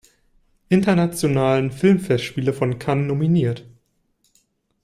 [0.69, 3.67] Internationalen Filmfestspiele von Cannes nominiert.